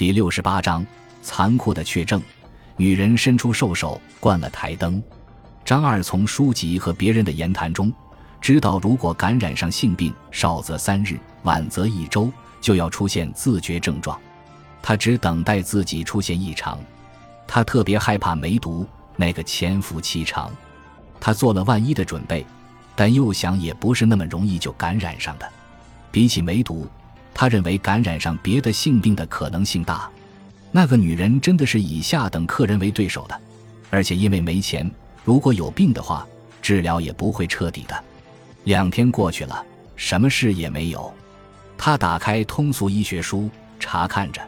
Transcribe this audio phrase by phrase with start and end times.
[0.00, 0.86] 第六十八章
[1.20, 2.22] 残酷的确证。
[2.78, 5.02] 女人伸出兽手，关了台灯。
[5.62, 7.92] 张二从书籍和别人的言谈中，
[8.40, 12.32] 知道如果感染上性病，少则三日，晚则一周，
[12.62, 14.18] 就要出现自觉症状。
[14.80, 16.78] 他只等待自己出现异常。
[17.46, 18.86] 他特别害怕梅毒
[19.16, 20.50] 那个潜伏期长。
[21.20, 22.46] 他做了万一的准备，
[22.96, 25.46] 但又想也不是那么容易就感染上的。
[26.10, 26.88] 比起梅毒，
[27.34, 30.10] 他认为感染上别的性病的可能性大。
[30.72, 33.40] 那个女人真的是以下等客人为对手的，
[33.90, 34.88] 而且因为没钱，
[35.24, 36.26] 如果有病的话，
[36.62, 38.04] 治疗也不会彻底的。
[38.64, 39.64] 两天过去了，
[39.96, 41.12] 什么事也没有。
[41.76, 44.40] 他打开通俗医学书查看着，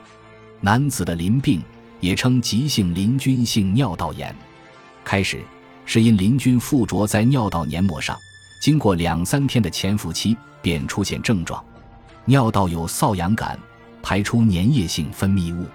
[0.60, 1.62] 男子的淋病
[1.98, 4.32] 也称急性淋菌性尿道炎，
[5.02, 5.40] 开始
[5.86, 8.16] 是因淋菌附着在尿道黏膜上，
[8.60, 11.64] 经过两三天的潜伏期便出现症状，
[12.24, 13.58] 尿道有瘙痒感，
[14.02, 15.66] 排出粘液性分泌物。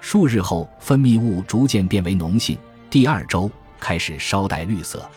[0.00, 2.56] 数日后，分泌物逐渐变为脓性。
[2.88, 5.08] 第二周开始稍带绿色，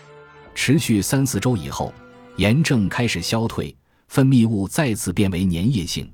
[0.54, 1.94] 持续三四周以后，
[2.38, 3.76] 炎症开始消退，
[4.08, 6.12] 分泌物再次变为粘液性，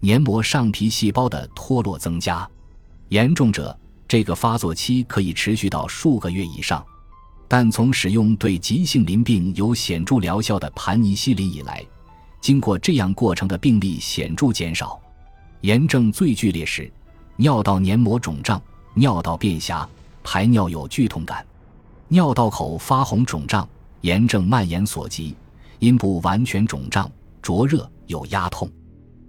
[0.00, 2.48] 黏膜上皮细胞的脱落增加。
[3.08, 3.76] 严重者，
[4.06, 6.84] 这个发作期可以持续到数个月以上。
[7.48, 11.84] 但从使用对急性淋病有显著疗效的盘尼西林以来，
[12.42, 15.00] 经过这样过程的病例显著减少。
[15.62, 16.92] 炎症最剧烈时。
[17.36, 18.62] 尿道黏膜肿胀，
[18.92, 19.88] 尿道变狭，
[20.22, 21.44] 排尿有剧痛感，
[22.08, 23.66] 尿道口发红肿胀，
[24.02, 25.34] 炎症蔓延所及，
[25.78, 28.70] 阴部完全肿胀，灼热有压痛，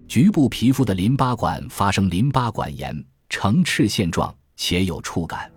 [0.05, 5.49] 局部皮肤的淋巴管发生淋巴管炎，呈赤线状且有触感。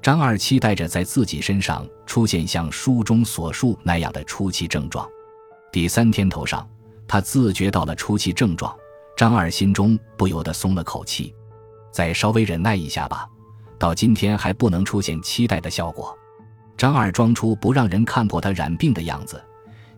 [0.00, 5.06] 张二期待着在自己身上出现像书中所述那样的初期症状。
[5.70, 6.66] 第三天头上，
[7.06, 8.74] 他自觉到了初期症状，
[9.16, 11.34] 张二心中不由得松了口气。
[11.90, 13.28] 再稍微忍耐一下吧，
[13.78, 16.16] 到今天还不能出现期待的效果。
[16.76, 19.42] 张二装出不让人看破他染病的样子，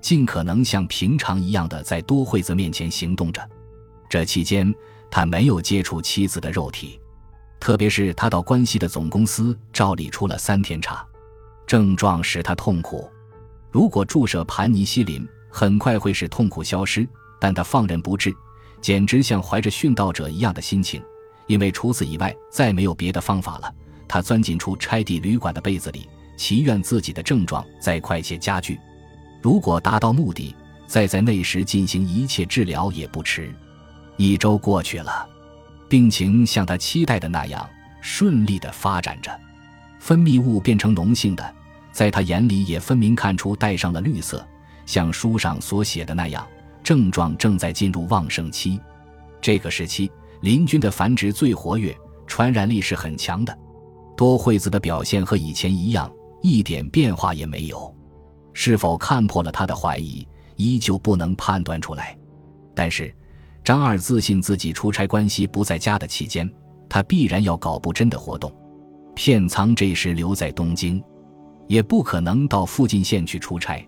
[0.01, 3.49] 尽可能像平常一样的在多惠子面前行动着。
[4.09, 4.75] 这期间，
[5.11, 7.01] 他没有接触妻子的肉体，
[7.61, 11.07] 特别是他到关西的总公司照例出了三天差，
[11.67, 13.09] 症状使他痛苦。
[13.71, 15.27] 如果注射盘尼西林，
[15.57, 17.07] 很快会使痛苦消失，
[17.39, 18.35] 但他放任不治，
[18.81, 21.01] 简直像怀着殉道者一样的心情。
[21.47, 23.73] 因为除此以外再没有别的方法了，
[24.09, 28.81] 他钻进出差地旅馆的被子里，祈愿自己的症状再快些加剧。
[29.41, 30.53] 如果达到目的，
[30.89, 33.55] 再在那时进行一切治疗也不迟。
[34.17, 35.25] 一周过去了，
[35.89, 37.65] 病情像他期待的那样
[38.01, 39.31] 顺利地发展着，
[40.01, 41.55] 分泌物变成脓性的，
[41.93, 44.45] 在他眼里也分明看出带上了绿色，
[44.87, 46.47] 像书上所写的那样，
[46.83, 48.81] 症状正在进入旺盛期。
[49.41, 50.11] 这个时期。
[50.41, 51.97] 林菌的繁殖最活跃，
[52.27, 53.59] 传染力是很强的。
[54.15, 56.13] 多惠子的表现和以前一样，
[56.43, 57.95] 一点变化也没有。
[58.53, 62.15] 是否看破了他的怀疑，依旧不能判断出来。
[62.75, 63.11] 但是，
[63.65, 66.53] 张二自信自己出差关系不在家的期间，
[66.91, 68.55] 他必然要搞不真的活动。
[69.15, 71.03] 片仓这时留在东京，
[71.69, 73.83] 也不可能到附近县去出差。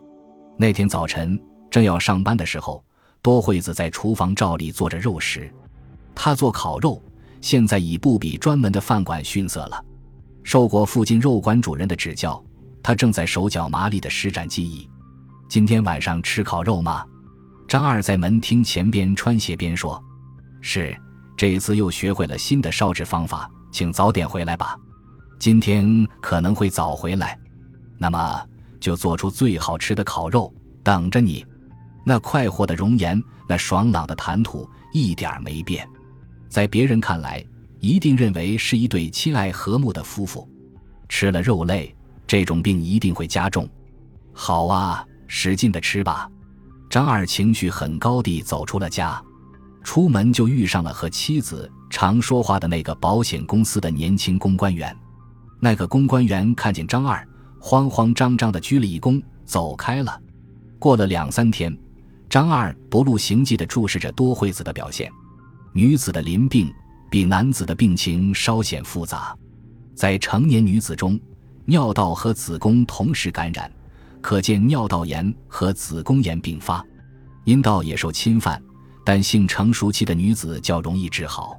[0.59, 1.39] 那天早晨
[1.71, 2.83] 正要上班的时候，
[3.21, 5.53] 多惠子在厨房照例做着肉食。
[6.15, 7.03] 他做烤肉，
[7.41, 9.84] 现在已不比专门的饭馆逊色了。
[10.43, 12.43] 受过附近肉馆主人的指教，
[12.83, 14.89] 他正在手脚麻利地施展技艺。
[15.49, 17.05] 今天晚上吃烤肉吗？
[17.69, 20.03] 张二在门厅前边穿鞋边说
[20.62, 20.97] ：“是，
[21.37, 24.77] 这次又学会了新的烧制方法，请早点回来吧。
[25.39, 27.39] 今天可能会早回来，
[27.99, 28.43] 那么
[28.86, 30.54] 就做出最好吃的烤肉
[30.84, 31.44] 等着你。”
[32.06, 35.84] 那快活的容颜，那爽朗的谈吐，一点没变。
[36.48, 37.44] 在别人看来，
[37.80, 40.48] 一定认为是一对亲爱和睦的夫妇。
[41.08, 41.92] 吃了肉类，
[42.24, 43.69] 这种病一定会加重。
[44.32, 46.30] 好啊，使劲的吃吧。
[46.88, 49.20] 张二情绪很高地走出了家，
[49.82, 54.97] 出门就遇上了和妻子常说话的那个保险公司的年轻公关员。
[55.59, 57.27] 那个公关员看见张二，
[57.68, 60.22] 慌慌张张地鞠了一躬，走开了。
[60.78, 61.77] 过了两三天，
[62.30, 65.10] 张二不露形迹地注视着多惠子的表现。
[65.72, 66.72] 女子的淋病
[67.10, 69.36] 比男子的病情稍显复杂，
[69.97, 71.18] 在成年女子中，
[71.65, 73.68] 尿道和子宫同时感染，
[74.21, 76.86] 可见尿道炎和子宫炎并发，
[77.47, 78.63] 阴道也受侵犯，
[79.04, 81.59] 但性成熟期的女子较容易治好。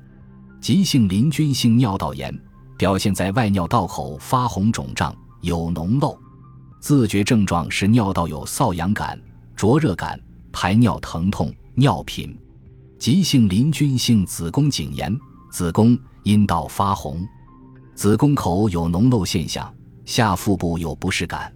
[0.61, 2.33] 急性淋菌性尿道炎
[2.77, 6.17] 表现在外尿道口发红肿胀，有脓漏，
[6.79, 9.19] 自觉症状是尿道有瘙痒感、
[9.55, 10.19] 灼热感、
[10.51, 12.37] 排尿疼痛、尿频。
[12.97, 15.15] 急性淋菌性子宫颈炎
[15.51, 17.23] 子宫、阴道发红，
[17.93, 19.71] 子宫口有脓漏现象，
[20.03, 21.53] 下腹部有不适感。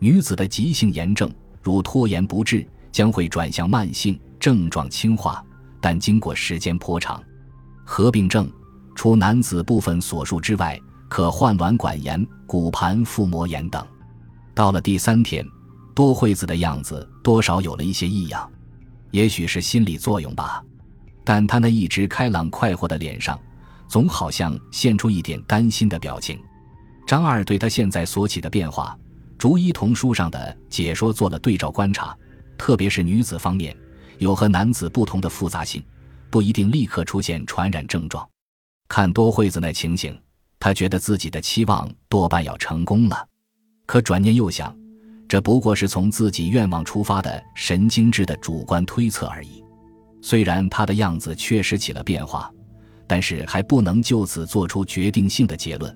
[0.00, 1.32] 女子的急性炎症，
[1.62, 5.44] 如拖延不治，将会转向慢性，症状轻化，
[5.80, 7.22] 但经过时间颇长。
[7.84, 8.50] 合并症，
[8.96, 10.80] 除男子部分所述之外，
[11.12, 13.86] 可患卵管炎、骨盘腹膜炎等。
[14.54, 15.46] 到了第三天，
[15.94, 18.50] 多惠子的样子多少有了一些异样，
[19.10, 20.64] 也许是心理作用吧。
[21.22, 23.38] 但她那一直开朗快活的脸上，
[23.86, 26.40] 总好像现出一点担心的表情。
[27.06, 28.98] 张二对他现在所起的变化，
[29.36, 32.16] 逐一同书上的解说做了对照观察，
[32.56, 33.76] 特别是女子方面，
[34.16, 35.84] 有和男子不同的复杂性，
[36.30, 38.26] 不一定立刻出现传染症状。
[38.88, 40.18] 看多惠子那情形，
[40.64, 43.26] 他觉得自己的期望多半要成功了。
[43.84, 44.72] 可转念又想，
[45.26, 49.60] 这不过是从自己愿望出发的神经质的主观推测而已。
[50.20, 52.48] 虽然他的样子确实起了变化，
[53.08, 55.92] 但是还不能就此做出决定性的结论。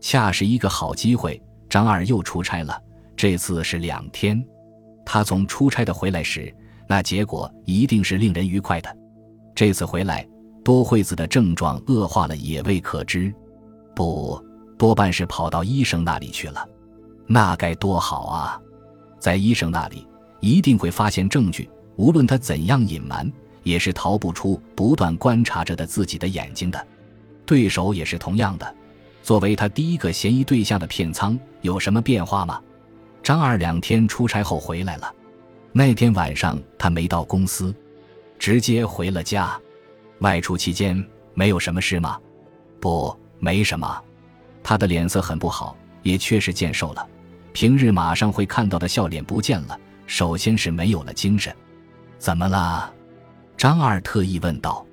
[0.00, 2.80] 恰是一个好机会，张二又出差了，
[3.16, 4.40] 这次是两天。
[5.04, 6.54] 他从出差的回来时，
[6.88, 8.96] 那结果一定是令人愉快的。
[9.52, 10.24] 这次回来，
[10.62, 13.34] 多惠子的症状恶化了也未可知，
[13.96, 14.40] 不
[14.76, 16.68] 多半是跑到医生那里去了。
[17.26, 18.60] 那该多好啊！
[19.18, 20.06] 在医生那里
[20.40, 23.32] 一定会发现证据，无论他怎样隐瞒，
[23.62, 26.86] 也是逃不出不断观察着的自己的眼睛的。
[27.46, 28.74] 对手也是同样的。
[29.22, 32.60] 作为他第一个嫌疑对象的片仓有什么变化吗？
[33.22, 35.10] 张二两天出差后回来了，
[35.72, 37.74] 那天晚上他没到公司，
[38.38, 39.58] 直接回了家。
[40.20, 41.02] 外出期间
[41.34, 42.20] 没有什么事吗？
[42.78, 44.02] 不，没什么。
[44.62, 47.06] 他的脸色很不好，也确实见瘦了。
[47.52, 51.54] 平日马上会看到的笑脸不见了，首先是没有了精神。
[52.18, 52.92] 怎么了？
[53.56, 54.84] 张二特意问道。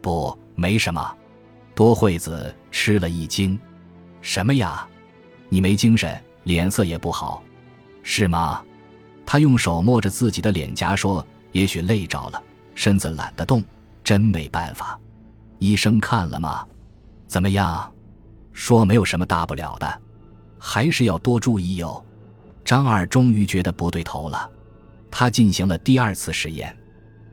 [0.00, 1.16] 不，没什么。
[1.74, 3.58] 多惠子吃了一惊。
[4.20, 4.86] 什么呀？
[5.48, 7.42] 你没精神，脸色也不好，
[8.02, 8.62] 是吗？
[9.24, 12.42] 他用手摸着自己的脸颊说：“也许累着了，
[12.74, 13.62] 身子懒得动，
[14.02, 14.98] 真没办法。”
[15.58, 16.66] 医生看了吗？
[17.32, 17.90] 怎么样？
[18.52, 20.02] 说没有什么大不了的。
[20.58, 22.04] 还是要多注意哟。
[22.62, 24.50] 张二终于觉得不对头了，
[25.10, 26.76] 他进行了第二次实验。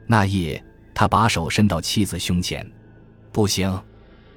[0.07, 0.63] 那夜，
[0.95, 2.65] 他把手伸到妻子胸前，
[3.33, 3.69] 不行。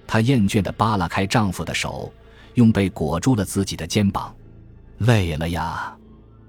[0.05, 2.13] 他厌倦地扒拉开丈夫的手，
[2.55, 4.35] 用被裹住了自己的肩膀。
[4.99, 5.97] 累了呀。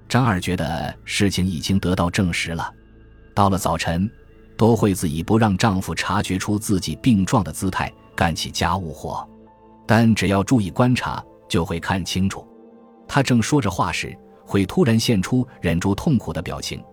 [0.09, 2.73] 张二觉得事情已经得到证实了。
[3.35, 4.09] 到了早晨，
[4.57, 9.27] 多惠子以不让丈夫察觉出自己病状的姿态干起家务活，
[9.85, 11.23] 但只要注意观察。
[11.49, 12.43] 就会看清楚，
[13.07, 16.83] 他正说着话时，会突然现出忍住痛苦的表情，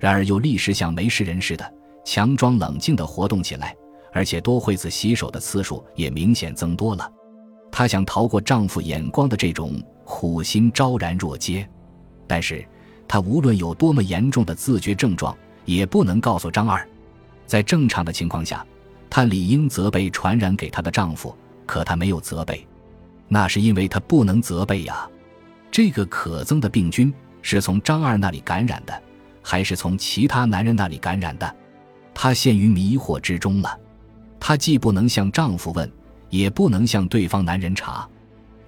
[0.00, 3.76] 然而又立时像没事人似的，强装冷静地活动起来，
[4.12, 7.12] 而且多惠子洗手的次数也明显增多了。
[7.70, 9.74] 她想逃过丈夫眼光的这种
[10.06, 11.68] 苦心昭然若揭，
[12.26, 12.66] 但是
[13.06, 15.36] 她无论有多么严重的自觉症状，
[15.66, 16.88] 也不能告诉张二。
[17.44, 18.64] 在正常的情况下，
[19.16, 21.34] 她理应责备传染给她的丈夫，
[21.64, 22.66] 可她没有责备。
[23.28, 25.08] 那是因为她不能责备呀，
[25.70, 27.10] 这个可憎的病菌
[27.40, 29.02] 是从张二那里感染的，
[29.40, 31.56] 还是从其他男人那里感染的？
[32.12, 33.80] 她陷于迷惑之中了。
[34.38, 35.90] 她既不能向丈夫问，
[36.28, 38.06] 也不能向对方男人查。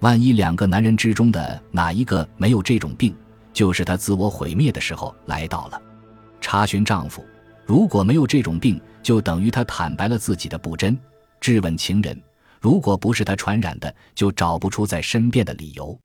[0.01, 3.15] 万一两个男人之中的哪一个没有这种病，
[3.53, 5.79] 就是她自我毁灭的时候来到了。
[6.41, 7.23] 查询丈夫，
[7.69, 10.99] 如果没有这种病，就等于他坦白了自己的不真。
[11.39, 12.19] 质问情人。
[12.63, 15.97] 如果不是他传染的，就找不出在身边的理由。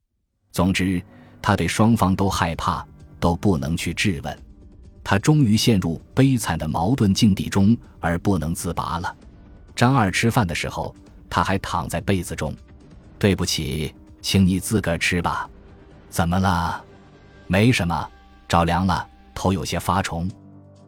[0.51, 1.01] 总之，
[1.41, 2.85] 他对双方都害怕，
[3.17, 4.39] 都不能去质问。
[5.05, 9.15] 他终于陷入悲惨的矛盾境地中而不能自拔了。
[9.73, 10.93] 张二吃饭的时候，
[11.29, 12.53] 他还躺在被子中。
[13.17, 15.49] 对不起，请你自个儿吃吧。
[16.09, 16.83] 怎么了？
[17.47, 18.11] 没什么，
[18.49, 20.29] 着凉了，头有些发重。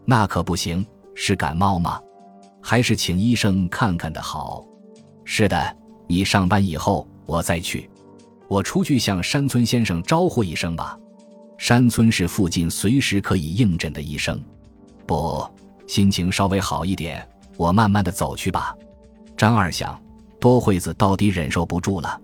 [0.05, 0.85] 那可不行，
[1.15, 2.00] 是感冒吗？
[2.62, 4.63] 还是请医生看看的好。
[5.24, 7.89] 是的，你上班以后我再去。
[8.47, 10.97] 我出去向山村先生招呼一声吧。
[11.57, 14.39] 山村是附近随时可以应诊的医生。
[15.07, 15.43] 不，
[15.88, 18.75] 心情稍微好一点，我慢慢的走去吧。
[19.35, 20.00] 张二想，
[20.39, 22.21] 多惠子到底忍受不住了，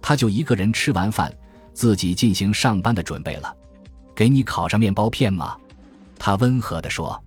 [0.00, 1.32] 他就一个人吃完饭，
[1.72, 3.52] 自己进行上班的准备了。
[4.14, 5.56] 给你烤上面包片吗？
[6.18, 7.22] 他温和地说。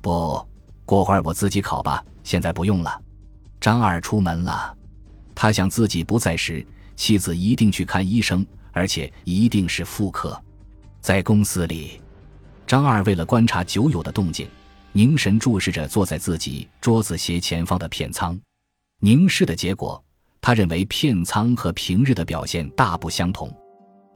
[0.00, 0.46] 不，
[0.84, 3.02] 过会儿我自己烤吧，现在不用了。
[3.60, 4.76] 张二出门了，
[5.34, 6.64] 他想自己不在时，
[6.94, 10.40] 妻子一定去看医生，而且一定是妇科。
[11.00, 12.00] 在公司里，
[12.66, 14.48] 张二为了观察酒友的动静，
[14.92, 18.38] 凝神注视着坐在自己桌子斜前方的片仓。
[19.00, 20.02] 凝视的结果，
[20.40, 23.52] 他认为片仓和平日的表现大不相同。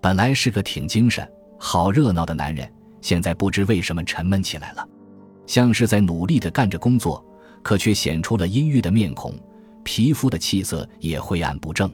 [0.01, 4.87] 本来是个挺精神、好热闹的男人，现在不知为什么沉闷起来了，
[5.47, 7.25] 像是在努力地干着工作，
[7.63, 9.35] 可却显出了阴郁的面孔，
[9.83, 11.91] 皮肤的气色也晦暗不正。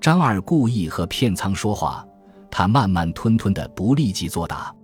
[0.00, 2.04] 张二故意和片仓说话，
[2.50, 4.74] 他慢慢吞吞的，不立即作答，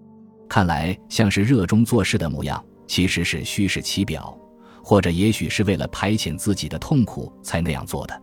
[0.48, 4.38] 看来像是热衷做事的模样，其实是虚实其表，
[4.84, 8.22] 或者也许是为了排遣自己的痛苦才那样做的。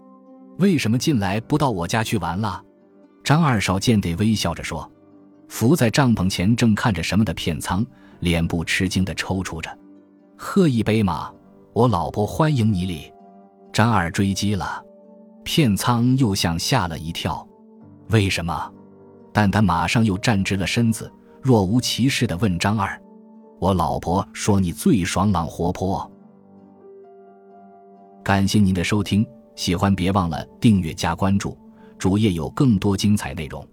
[0.59, 2.61] 为什么近来不到我家去玩了？
[3.23, 4.87] 张二少见得微笑着说
[5.53, 7.85] ：“伏在帐篷前正看着什么的片仓，
[8.21, 9.69] 脸部吃惊的抽搐着。
[10.35, 11.31] 喝一杯嘛，
[11.73, 13.13] 我老婆欢迎你哩。”
[13.71, 14.83] 张二追击了，
[15.43, 17.47] 片仓又像吓了一跳。
[18.09, 18.73] 为什么？
[19.31, 22.99] 但他马上又站直了身子，若无其事的问张二
[23.61, 26.11] ：“我老婆说你最爽朗活泼。”
[28.25, 29.23] 感谢您的收听，
[29.55, 31.55] 喜欢别忘了订阅加关注。
[31.99, 33.63] 主页有更多精彩内容。